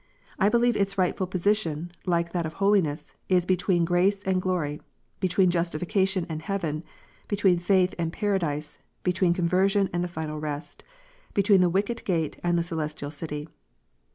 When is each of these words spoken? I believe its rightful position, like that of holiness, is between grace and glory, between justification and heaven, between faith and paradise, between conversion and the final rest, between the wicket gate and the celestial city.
I 0.39 0.49
believe 0.49 0.75
its 0.75 0.97
rightful 0.97 1.27
position, 1.27 1.91
like 2.07 2.31
that 2.31 2.47
of 2.47 2.53
holiness, 2.53 3.13
is 3.29 3.45
between 3.45 3.85
grace 3.85 4.23
and 4.23 4.41
glory, 4.41 4.81
between 5.19 5.51
justification 5.51 6.25
and 6.27 6.41
heaven, 6.41 6.83
between 7.27 7.59
faith 7.59 7.93
and 7.99 8.11
paradise, 8.11 8.79
between 9.03 9.35
conversion 9.35 9.91
and 9.93 10.03
the 10.03 10.07
final 10.07 10.39
rest, 10.39 10.83
between 11.35 11.61
the 11.61 11.69
wicket 11.69 12.03
gate 12.03 12.39
and 12.43 12.57
the 12.57 12.63
celestial 12.63 13.11
city. 13.11 13.47